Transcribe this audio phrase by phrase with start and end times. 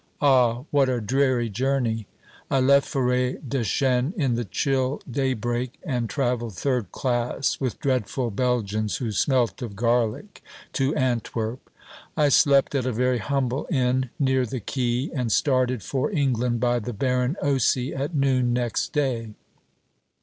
[0.19, 2.07] Ah, what a dreary journey!
[2.49, 9.11] I left Forêtdechêne in the chill daybreak, and travelled third class, with dreadful Belgians who
[9.11, 10.41] smelt of garlic,
[10.73, 11.69] to Antwerp.
[12.17, 16.79] I slept at a very humble inn near the quay, and started for England by
[16.79, 19.35] the Baron Osy at noon next day.